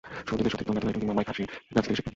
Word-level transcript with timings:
শুরুর 0.27 0.41
দিকে 0.45 0.53
সতীর্থ 0.53 0.69
ম্যাথু 0.71 0.87
হেইডেন 0.87 1.01
কিংবা 1.03 1.17
মাইক 1.17 1.27
হাসির 1.31 1.49
কাছ 1.75 1.83
থেকে 1.85 1.97
শিখতাম। 1.97 2.09